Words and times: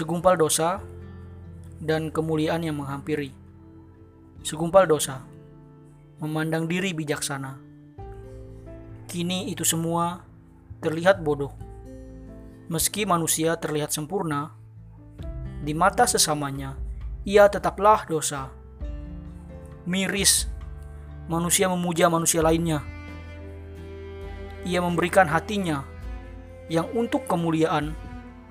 segumpal 0.00 0.40
dosa, 0.40 0.80
dan 1.76 2.08
kemuliaan 2.08 2.64
yang 2.64 2.80
menghampiri. 2.80 3.36
Segumpal 4.40 4.88
dosa, 4.88 5.20
memandang 6.24 6.64
diri 6.64 6.96
bijaksana. 6.96 7.60
Kini 9.04 9.52
itu 9.52 9.60
semua 9.60 10.24
terlihat 10.80 11.20
bodoh. 11.20 11.52
Meski 12.72 13.04
manusia 13.04 13.60
terlihat 13.60 13.92
sempurna, 13.92 14.56
di 15.60 15.76
mata 15.76 16.08
sesamanya 16.08 16.80
ia 17.28 17.44
tetaplah 17.52 18.08
dosa. 18.08 18.48
Miris, 19.84 20.48
manusia 21.28 21.68
memuja 21.68 22.08
manusia 22.08 22.40
lainnya. 22.40 22.80
Ia 24.64 24.80
memberikan 24.80 25.28
hatinya 25.28 25.84
yang 26.72 26.88
untuk 26.96 27.28
kemuliaan 27.28 27.92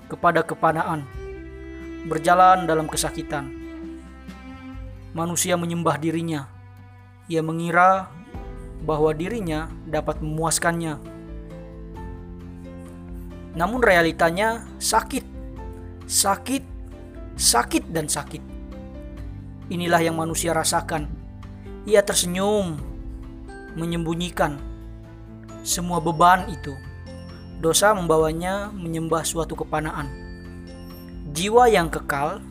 kepada 0.06 0.46
kepanaan, 0.46 1.06
berjalan 2.06 2.64
dalam 2.64 2.88
kesakitan. 2.88 3.50
Manusia 5.12 5.58
menyembah 5.58 5.98
dirinya. 5.98 6.46
Ia 7.26 7.42
mengira 7.42 8.08
bahwa 8.86 9.10
dirinya 9.12 9.68
dapat 9.84 10.22
memuaskannya. 10.22 10.96
Namun 13.58 13.82
realitanya 13.82 14.64
sakit, 14.78 15.26
sakit, 16.06 16.62
sakit 17.34 17.84
dan 17.90 18.06
sakit. 18.06 18.42
Inilah 19.70 20.00
yang 20.02 20.18
manusia 20.18 20.54
rasakan. 20.54 21.10
Ia 21.86 22.02
tersenyum, 22.06 22.78
menyembunyikan 23.74 24.58
semua 25.60 26.00
beban 26.00 26.48
itu. 26.48 26.72
Dosa 27.60 27.92
membawanya 27.92 28.72
menyembah 28.72 29.20
suatu 29.26 29.52
kepanaan. 29.52 30.19
Jiwa 31.30 31.70
yang 31.70 31.86
kekal 31.86 32.42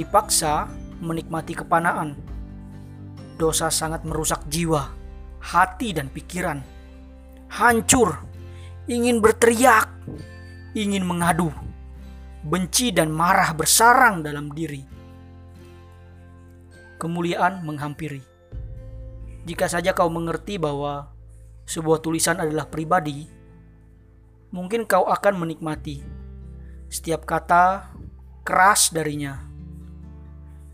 dipaksa 0.00 0.72
menikmati 1.04 1.52
kepanaan. 1.52 2.16
Dosa 3.36 3.68
sangat 3.68 4.08
merusak 4.08 4.40
jiwa, 4.48 4.88
hati, 5.36 5.92
dan 5.92 6.08
pikiran. 6.08 6.64
Hancur, 7.52 8.16
ingin 8.88 9.20
berteriak, 9.20 9.92
ingin 10.72 11.04
mengadu, 11.04 11.52
benci 12.40 12.88
dan 12.88 13.12
marah 13.12 13.52
bersarang 13.52 14.24
dalam 14.24 14.48
diri. 14.48 14.80
Kemuliaan 16.96 17.68
menghampiri. 17.68 18.24
Jika 19.44 19.68
saja 19.68 19.92
kau 19.92 20.08
mengerti 20.08 20.56
bahwa 20.56 21.12
sebuah 21.68 22.00
tulisan 22.00 22.40
adalah 22.40 22.64
pribadi, 22.64 23.28
mungkin 24.48 24.88
kau 24.88 25.04
akan 25.04 25.36
menikmati 25.36 26.16
setiap 26.86 27.26
kata 27.26 27.90
keras 28.46 28.94
darinya, 28.94 29.42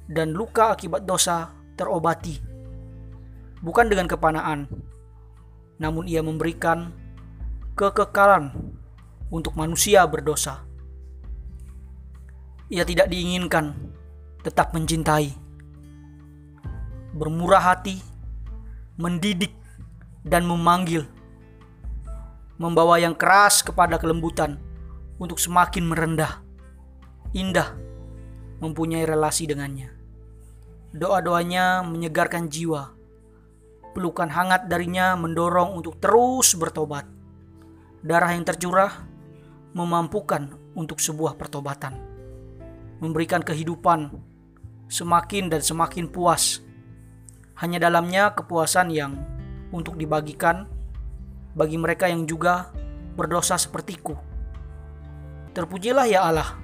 dan 0.04 0.36
luka 0.36 0.76
akibat 0.76 1.08
dosa 1.08 1.48
terobati, 1.72 2.36
bukan 3.64 3.88
dengan 3.88 4.04
kepanaan, 4.04 4.68
namun 5.80 6.04
ia 6.04 6.20
memberikan 6.20 6.92
kekekalan 7.72 8.52
untuk 9.32 9.56
manusia 9.56 10.04
berdosa. 10.04 10.60
Ia 12.68 12.84
tidak 12.84 13.08
diinginkan 13.08 13.72
tetap 14.44 14.76
mencintai, 14.76 15.32
bermurah 17.16 17.72
hati, 17.72 17.96
mendidik, 19.00 19.56
dan 20.22 20.44
memanggil 20.44 21.08
membawa 22.60 23.00
yang 23.00 23.16
keras 23.16 23.64
kepada 23.64 23.98
kelembutan 23.98 24.60
untuk 25.18 25.40
semakin 25.40 25.82
merendah, 25.82 26.41
indah, 27.32 27.72
mempunyai 28.60 29.08
relasi 29.08 29.48
dengannya. 29.48 29.88
Doa-doanya 30.92 31.80
menyegarkan 31.88 32.52
jiwa, 32.52 32.92
pelukan 33.96 34.28
hangat 34.28 34.68
darinya 34.68 35.16
mendorong 35.16 35.72
untuk 35.76 35.96
terus 35.96 36.52
bertobat. 36.56 37.08
Darah 38.04 38.36
yang 38.36 38.44
tercurah 38.44 39.08
memampukan 39.72 40.52
untuk 40.76 41.00
sebuah 41.00 41.40
pertobatan, 41.40 41.96
memberikan 43.00 43.40
kehidupan 43.40 44.12
semakin 44.92 45.48
dan 45.48 45.64
semakin 45.64 46.04
puas. 46.12 46.60
Hanya 47.56 47.80
dalamnya 47.80 48.36
kepuasan 48.36 48.92
yang 48.92 49.16
untuk 49.72 49.96
dibagikan 49.96 50.68
bagi 51.56 51.80
mereka 51.80 52.10
yang 52.10 52.28
juga 52.28 52.68
berdosa 53.16 53.56
sepertiku. 53.56 54.16
Terpujilah 55.52 56.08
ya 56.08 56.24
Allah, 56.26 56.61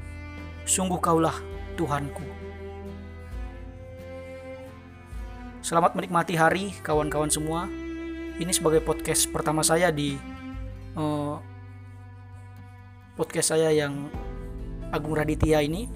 sungguh 0.68 1.00
kaulah 1.00 1.32
Tuhanku. 1.80 2.20
Selamat 5.64 5.96
menikmati 5.96 6.36
hari 6.36 6.76
kawan-kawan 6.84 7.32
semua. 7.32 7.64
Ini 8.38 8.52
sebagai 8.52 8.84
podcast 8.84 9.32
pertama 9.32 9.64
saya 9.64 9.88
di 9.88 10.14
uh, 10.94 11.40
podcast 13.16 13.56
saya 13.56 13.72
yang 13.72 14.12
Agung 14.92 15.16
Raditya 15.16 15.64
ini. 15.64 15.88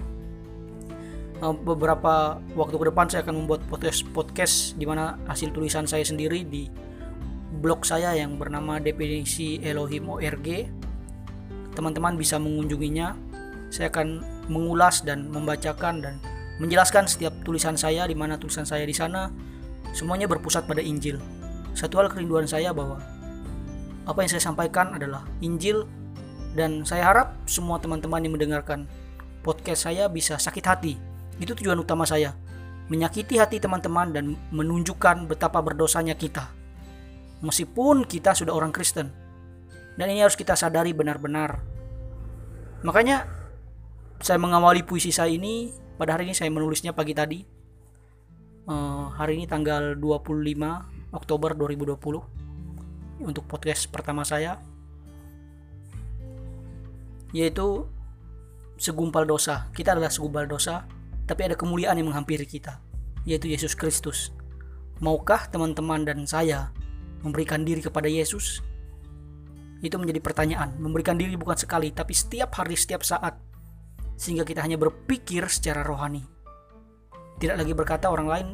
Uh, 1.37 1.53
beberapa 1.53 2.41
waktu 2.57 2.75
ke 2.75 2.85
depan 2.89 3.05
saya 3.07 3.21
akan 3.21 3.45
membuat 3.45 3.61
podcast 3.69 4.01
podcast 4.09 4.73
di 4.73 4.89
mana 4.89 5.21
hasil 5.29 5.53
tulisan 5.53 5.85
saya 5.85 6.01
sendiri 6.01 6.41
di 6.43 6.65
blog 7.61 7.85
saya 7.85 8.17
yang 8.17 8.41
bernama 8.41 8.81
definisi 8.81 9.61
Elohim 9.61 10.09
ORG. 10.09 10.65
Teman-teman 11.77 12.17
bisa 12.17 12.41
mengunjunginya. 12.41 13.32
Saya 13.73 13.89
akan 13.89 14.21
mengulas 14.53 15.01
dan 15.01 15.33
membacakan 15.33 16.05
dan 16.05 16.21
menjelaskan 16.61 17.09
setiap 17.09 17.33
tulisan 17.41 17.73
saya 17.73 18.05
di 18.05 18.13
mana 18.13 18.37
tulisan 18.37 18.69
saya 18.69 18.85
di 18.85 18.93
sana 18.93 19.33
semuanya 19.97 20.29
berpusat 20.29 20.69
pada 20.69 20.77
Injil. 20.85 21.17
Satu 21.73 21.97
hal 21.97 22.13
kerinduan 22.13 22.45
saya 22.45 22.69
bahwa 22.69 23.01
apa 24.05 24.19
yang 24.21 24.29
saya 24.29 24.45
sampaikan 24.45 24.93
adalah 24.93 25.25
Injil 25.41 25.89
dan 26.53 26.85
saya 26.85 27.09
harap 27.09 27.33
semua 27.49 27.81
teman-teman 27.81 28.21
yang 28.21 28.37
mendengarkan 28.37 28.85
podcast 29.41 29.89
saya 29.89 30.05
bisa 30.05 30.37
sakit 30.37 30.65
hati. 30.69 30.93
Itu 31.41 31.57
tujuan 31.57 31.81
utama 31.81 32.05
saya. 32.05 32.37
Menyakiti 32.93 33.41
hati 33.41 33.57
teman-teman 33.57 34.13
dan 34.13 34.37
menunjukkan 34.53 35.25
betapa 35.25 35.65
berdosanya 35.65 36.13
kita 36.13 36.61
meskipun 37.43 38.07
kita 38.07 38.31
sudah 38.31 38.55
orang 38.55 38.71
Kristen. 38.71 39.11
Dan 39.93 40.09
ini 40.09 40.25
harus 40.25 40.39
kita 40.39 40.57
sadari 40.57 40.95
benar-benar. 40.95 41.61
Makanya 42.81 43.42
saya 44.23 44.39
mengawali 44.39 44.87
puisi 44.87 45.11
saya 45.11 45.35
ini 45.35 45.67
pada 45.99 46.15
hari 46.15 46.31
ini 46.31 46.35
saya 46.35 46.47
menulisnya 46.47 46.95
pagi 46.95 47.11
tadi. 47.11 47.43
Uh, 48.63 49.11
hari 49.19 49.35
ini 49.35 49.43
tanggal 49.43 49.99
25 49.99 51.11
Oktober 51.11 51.51
2020 51.51 53.27
untuk 53.27 53.43
podcast 53.43 53.91
pertama 53.91 54.23
saya 54.23 54.63
yaitu 57.35 57.83
segumpal 58.79 59.27
dosa. 59.27 59.67
Kita 59.75 59.91
adalah 59.91 60.07
segumpal 60.07 60.47
dosa, 60.47 60.87
tapi 61.27 61.49
ada 61.51 61.59
kemuliaan 61.59 61.99
yang 61.99 62.13
menghampiri 62.13 62.47
kita, 62.47 62.79
yaitu 63.27 63.51
Yesus 63.51 63.75
Kristus. 63.75 64.31
Maukah 65.03 65.51
teman-teman 65.51 66.07
dan 66.07 66.23
saya 66.23 66.71
memberikan 67.25 67.67
diri 67.67 67.83
kepada 67.83 68.07
Yesus? 68.07 68.63
Itu 69.83 69.99
menjadi 69.99 70.23
pertanyaan. 70.23 70.79
Memberikan 70.79 71.19
diri 71.19 71.35
bukan 71.35 71.59
sekali, 71.59 71.91
tapi 71.91 72.15
setiap 72.15 72.55
hari, 72.55 72.79
setiap 72.79 73.03
saat. 73.03 73.35
Sehingga 74.15 74.45
kita 74.47 74.63
hanya 74.63 74.79
berpikir 74.79 75.45
secara 75.49 75.81
rohani. 75.81 76.23
Tidak 77.37 77.57
lagi 77.57 77.73
berkata 77.75 78.07
orang 78.07 78.27
lain 78.29 78.47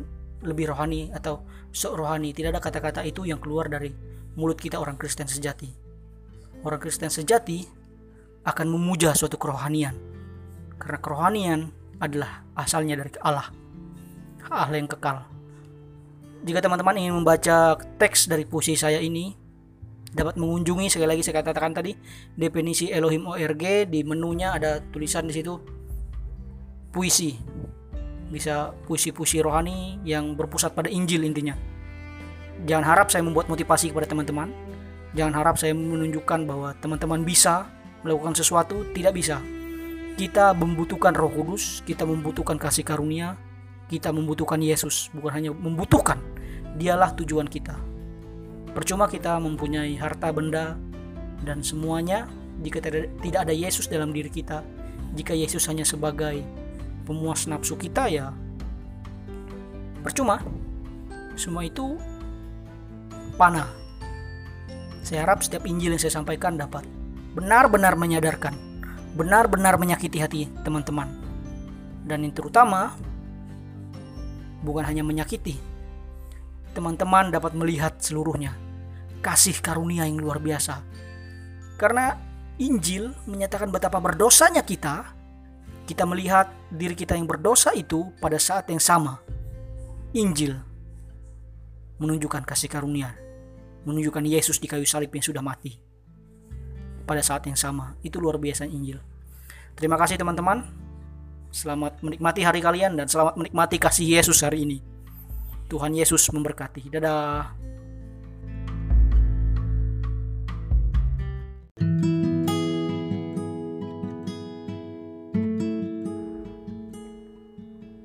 lebih 0.43 0.71
rohani 0.71 1.11
atau 1.11 1.43
sok 1.69 1.99
rohani. 1.99 2.31
Tidak 2.31 2.49
ada 2.49 2.61
kata-kata 2.63 3.03
itu 3.03 3.27
yang 3.27 3.37
keluar 3.37 3.67
dari 3.67 3.91
mulut 4.39 4.57
kita 4.57 4.79
orang 4.79 4.95
Kristen 4.95 5.27
sejati. 5.27 5.69
Orang 6.63 6.79
Kristen 6.79 7.11
sejati 7.11 7.63
akan 8.43 8.67
memuja 8.67 9.11
suatu 9.15 9.35
kerohanian. 9.35 9.95
Karena 10.79 10.99
kerohanian 10.99 11.59
adalah 11.99 12.47
asalnya 12.55 12.99
dari 12.99 13.11
Allah. 13.19 13.51
Allah 14.49 14.79
yang 14.79 14.89
kekal. 14.89 15.27
Jika 16.39 16.63
teman-teman 16.63 16.95
ingin 16.95 17.13
membaca 17.19 17.75
teks 17.99 18.31
dari 18.31 18.47
puisi 18.47 18.79
saya 18.79 19.03
ini, 19.03 19.35
dapat 20.09 20.41
mengunjungi 20.41 20.89
sekali 20.89 21.09
lagi 21.17 21.21
saya 21.21 21.45
katakan 21.45 21.73
tadi 21.73 21.93
definisi 22.33 22.89
Elohim 22.89 23.29
ORG 23.29 23.85
di 23.89 24.01
menunya 24.01 24.57
ada 24.57 24.81
tulisan 24.81 25.29
di 25.29 25.33
situ 25.37 25.53
puisi. 26.89 27.37
Bisa 28.29 28.73
puisi-puisi 28.85 29.41
rohani 29.41 30.01
yang 30.05 30.37
berpusat 30.37 30.77
pada 30.77 30.89
Injil 30.89 31.25
intinya. 31.25 31.57
Jangan 32.65 32.85
harap 32.85 33.07
saya 33.09 33.25
membuat 33.25 33.49
motivasi 33.49 33.89
kepada 33.89 34.05
teman-teman. 34.05 34.53
Jangan 35.17 35.33
harap 35.33 35.55
saya 35.57 35.73
menunjukkan 35.73 36.45
bahwa 36.45 36.69
teman-teman 36.77 37.25
bisa 37.25 37.65
melakukan 38.05 38.37
sesuatu, 38.37 38.85
tidak 38.93 39.17
bisa. 39.17 39.41
Kita 40.13 40.53
membutuhkan 40.53 41.15
Roh 41.17 41.31
Kudus, 41.31 41.81
kita 41.87 42.05
membutuhkan 42.05 42.61
kasih 42.61 42.85
karunia, 42.85 43.33
kita 43.89 44.13
membutuhkan 44.13 44.61
Yesus, 44.61 45.09
bukan 45.15 45.31
hanya 45.33 45.51
membutuhkan, 45.55 46.21
dialah 46.77 47.15
tujuan 47.17 47.49
kita. 47.49 47.73
Percuma 48.73 49.09
kita 49.09 49.37
mempunyai 49.41 49.97
harta 49.97 50.29
benda 50.29 50.77
dan 51.43 51.65
semuanya 51.65 52.29
jika 52.59 52.83
tidak 53.23 53.41
ada 53.47 53.55
Yesus 53.55 53.87
dalam 53.87 54.11
diri 54.11 54.27
kita, 54.27 54.61
Jika 55.09 55.33
Yesus 55.33 55.65
hanya 55.65 55.81
sebagai 55.81 56.45
pemuas 57.09 57.49
nafsu 57.49 57.73
kita 57.73 58.05
ya 58.13 58.29
percuma. 60.05 60.37
Semua 61.33 61.65
itu 61.65 61.97
panah. 63.39 63.65
Saya 65.01 65.25
harap 65.25 65.41
setiap 65.41 65.65
Injil 65.65 65.95
yang 65.95 66.01
saya 66.01 66.13
sampaikan 66.13 66.59
dapat 66.59 66.85
benar-benar 67.33 67.95
menyadarkan, 67.97 68.53
benar-benar 69.15 69.79
menyakiti 69.81 70.19
hati 70.21 70.45
teman-teman. 70.61 71.09
Dan 72.05 72.27
yang 72.27 72.33
terutama 72.35 72.93
bukan 74.61 74.83
hanya 74.85 75.01
menyakiti, 75.01 75.57
teman-teman 76.79 77.27
dapat 77.27 77.51
melihat 77.59 77.99
seluruhnya 77.99 78.55
kasih 79.19 79.59
karunia 79.59 80.07
yang 80.07 80.15
luar 80.15 80.39
biasa. 80.39 80.79
Karena 81.75 82.15
Injil 82.55 83.11
menyatakan 83.27 83.67
betapa 83.67 83.99
berdosanya 83.99 84.63
kita, 84.63 85.11
kita 85.83 86.07
melihat 86.07 86.47
diri 86.71 86.95
kita 86.95 87.19
yang 87.19 87.27
berdosa 87.27 87.75
itu 87.75 88.15
pada 88.23 88.39
saat 88.39 88.71
yang 88.71 88.79
sama. 88.79 89.19
Injil 90.15 90.55
menunjukkan 91.99 92.47
kasih 92.47 92.71
karunia, 92.71 93.11
menunjukkan 93.83 94.23
Yesus 94.23 94.55
di 94.63 94.71
kayu 94.71 94.87
salib 94.87 95.11
yang 95.11 95.23
sudah 95.23 95.43
mati. 95.43 95.75
Pada 97.03 97.19
saat 97.19 97.43
yang 97.43 97.59
sama, 97.59 97.99
itu 98.07 98.23
luar 98.23 98.39
biasa 98.39 98.63
Injil. 98.63 99.03
Terima 99.75 99.99
kasih 99.99 100.15
teman-teman. 100.15 100.63
Selamat 101.51 101.99
menikmati 101.99 102.45
hari 102.45 102.61
kalian 102.63 102.95
dan 102.95 103.09
selamat 103.09 103.35
menikmati 103.35 103.81
kasih 103.81 104.05
Yesus 104.19 104.45
hari 104.45 104.63
ini. 104.63 104.98
Tuhan 105.69 105.93
Yesus 105.93 106.25
memberkati. 106.33 106.89
Dadah. 106.89 107.59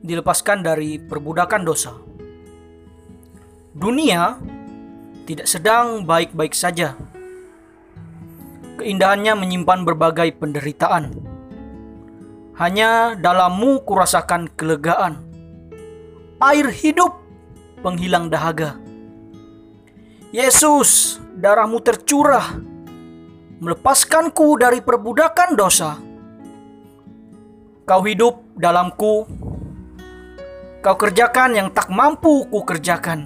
dilepaskan 0.04 0.60
dari 0.60 1.00
perbudakan 1.00 1.62
dosa. 1.64 1.96
Dunia 3.72 4.36
tidak 5.24 5.48
sedang 5.48 6.04
baik-baik 6.04 6.52
saja. 6.52 6.92
Keindahannya 8.76 9.32
menyimpan 9.32 9.80
berbagai 9.88 10.36
penderitaan. 10.36 11.16
Hanya 12.60 13.16
dalammu 13.18 13.82
kurasakan 13.88 14.52
kelegaan. 14.54 15.24
Air 16.38 16.68
hidup 16.70 17.23
penghilang 17.84 18.32
dahaga. 18.32 18.80
Yesus, 20.32 21.20
darahmu 21.36 21.84
tercurah, 21.84 22.56
melepaskanku 23.60 24.56
dari 24.56 24.80
perbudakan 24.80 25.50
dosa. 25.52 26.00
Kau 27.84 28.00
hidup 28.00 28.40
dalamku 28.56 29.28
Kau 30.84 31.00
kerjakan 31.00 31.56
yang 31.56 31.68
tak 31.72 31.88
mampu 31.88 32.44
ku 32.52 32.60
kerjakan. 32.60 33.24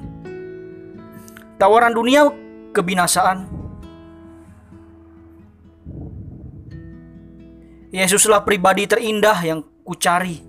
Tawaran 1.58 1.90
dunia 1.90 2.30
kebinasaan. 2.70 3.50
Yesuslah 7.90 8.46
pribadi 8.46 8.86
terindah 8.86 9.42
yang 9.42 9.66
ku 9.82 9.98
cari. 9.98 10.47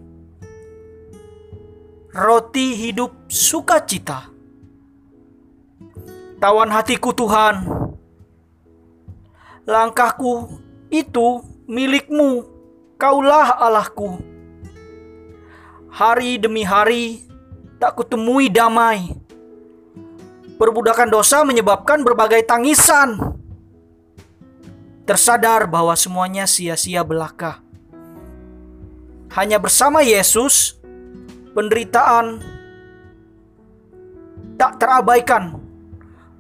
Roti 2.19 2.75
hidup 2.75 3.31
sukacita. 3.31 4.27
Tawan 6.43 6.67
hatiku 6.67 7.15
Tuhan. 7.15 7.63
Langkahku 9.63 10.59
itu 10.91 11.39
milikmu. 11.63 12.43
Kaulah 12.99 13.55
Allahku 13.63 14.19
Hari 15.87 16.35
demi 16.35 16.67
hari 16.67 17.23
tak 17.79 17.95
kutemui 17.95 18.51
damai. 18.51 19.15
Perbudakan 20.59 21.07
dosa 21.07 21.47
menyebabkan 21.47 22.03
berbagai 22.03 22.43
tangisan. 22.43 23.15
Tersadar 25.07 25.71
bahwa 25.71 25.95
semuanya 25.95 26.43
sia-sia 26.43 26.99
belaka. 27.07 27.63
Hanya 29.31 29.55
bersama 29.55 30.03
Yesus, 30.03 30.78
penderitaan 31.53 32.39
tak 34.59 34.75
terabaikan. 34.77 35.55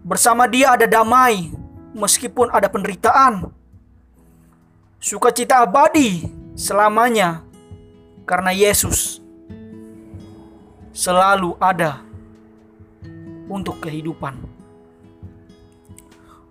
Bersama 0.03 0.47
Dia 0.47 0.75
ada 0.75 0.87
damai, 0.89 1.51
meskipun 1.95 2.51
ada 2.51 2.67
penderitaan. 2.67 3.51
Sukacita 4.99 5.63
abadi 5.63 6.27
selamanya 6.59 7.47
karena 8.27 8.51
Yesus 8.51 9.23
selalu 10.91 11.55
ada 11.55 12.03
untuk 13.47 13.79
kehidupan. 13.79 14.35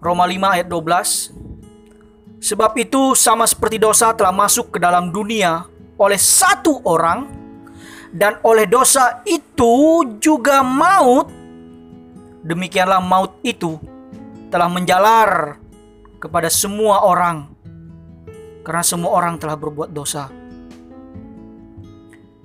Roma 0.00 0.24
5 0.24 0.54
ayat 0.56 0.68
12 0.70 1.48
Sebab 2.38 2.70
itu 2.78 3.18
sama 3.18 3.44
seperti 3.50 3.82
dosa 3.82 4.14
telah 4.14 4.30
masuk 4.30 4.70
ke 4.70 4.78
dalam 4.78 5.10
dunia 5.10 5.66
oleh 5.98 6.16
satu 6.16 6.78
orang 6.86 7.37
dan 8.12 8.40
oleh 8.44 8.64
dosa 8.64 9.20
itu 9.28 10.04
juga 10.22 10.64
maut 10.64 11.28
demikianlah 12.42 13.02
maut 13.02 13.36
itu 13.44 13.76
telah 14.48 14.68
menjalar 14.70 15.60
kepada 16.18 16.48
semua 16.48 17.04
orang 17.04 17.58
karena 18.68 18.84
semua 18.84 19.16
orang 19.16 19.40
telah 19.40 19.56
berbuat 19.56 19.96
dosa. 19.96 20.28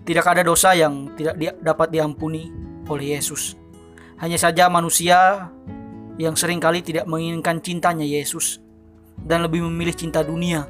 Tidak 0.07 0.23
ada 0.23 0.39
dosa 0.39 0.71
yang 0.71 1.11
tidak 1.19 1.59
dapat 1.59 1.91
diampuni 1.91 2.47
oleh 2.87 3.19
Yesus. 3.19 3.59
Hanya 4.23 4.39
saja 4.39 4.71
manusia 4.71 5.51
yang 6.15 6.35
sering 6.39 6.63
kali 6.63 6.79
tidak 6.79 7.07
menginginkan 7.11 7.59
cintanya 7.59 8.07
Yesus 8.07 8.63
dan 9.19 9.43
lebih 9.43 9.67
memilih 9.67 9.95
cinta 9.95 10.23
dunia. 10.23 10.63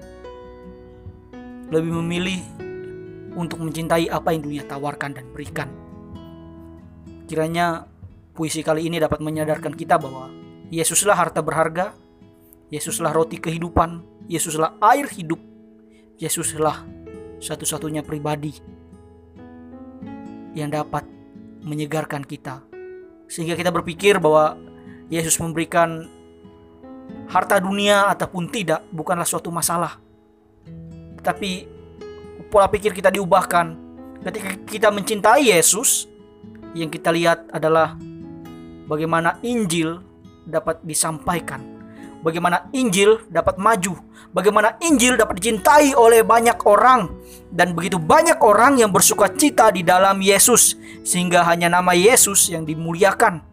Lebih 1.70 2.02
memilih 2.02 2.42
untuk 3.34 3.62
mencintai 3.62 4.10
apa 4.10 4.34
yang 4.34 4.42
dunia 4.46 4.64
tawarkan 4.66 5.18
dan 5.18 5.26
berikan. 5.34 5.70
Kiranya 7.26 7.88
puisi 8.34 8.62
kali 8.62 8.90
ini 8.90 8.98
dapat 9.02 9.22
menyadarkan 9.22 9.74
kita 9.74 9.98
bahwa 9.98 10.30
Yesuslah 10.74 11.18
harta 11.18 11.46
berharga, 11.46 11.94
Yesuslah 12.74 13.14
roti 13.14 13.38
kehidupan, 13.38 14.02
Yesuslah 14.26 14.78
air 14.82 15.06
hidup, 15.14 15.40
Yesuslah 16.18 16.86
satu-satunya 17.44 18.02
pribadi 18.02 18.56
yang 20.54 20.70
dapat 20.70 21.06
menyegarkan 21.66 22.24
kita. 22.24 22.62
Sehingga 23.28 23.58
kita 23.58 23.74
berpikir 23.74 24.22
bahwa 24.22 24.56
Yesus 25.10 25.38
memberikan 25.42 26.06
harta 27.28 27.58
dunia 27.58 28.08
ataupun 28.14 28.50
tidak 28.50 28.86
bukanlah 28.94 29.26
suatu 29.26 29.50
masalah. 29.50 29.98
Tapi 31.24 31.66
pola 32.54 32.70
pikir 32.70 32.94
kita 32.94 33.10
diubahkan 33.10 33.74
ketika 34.22 34.50
kita 34.70 34.88
mencintai 34.94 35.50
Yesus 35.50 36.06
yang 36.78 36.94
kita 36.94 37.10
lihat 37.10 37.50
adalah 37.50 37.98
bagaimana 38.86 39.42
Injil 39.42 39.98
dapat 40.46 40.78
disampaikan 40.86 41.74
bagaimana 42.24 42.72
Injil 42.72 43.20
dapat 43.28 43.60
maju, 43.60 44.00
bagaimana 44.32 44.80
Injil 44.80 45.20
dapat 45.20 45.44
dicintai 45.44 45.92
oleh 45.94 46.24
banyak 46.24 46.56
orang, 46.64 47.12
dan 47.52 47.76
begitu 47.76 48.00
banyak 48.00 48.40
orang 48.40 48.80
yang 48.80 48.90
bersuka 48.90 49.28
cita 49.36 49.70
di 49.70 49.84
dalam 49.84 50.24
Yesus, 50.24 50.80
sehingga 51.04 51.44
hanya 51.44 51.68
nama 51.68 51.92
Yesus 51.92 52.48
yang 52.50 52.64
dimuliakan. 52.64 53.53